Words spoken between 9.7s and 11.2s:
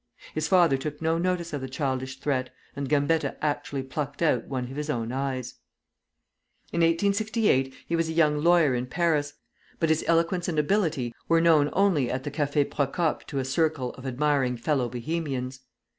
but his eloquence and ability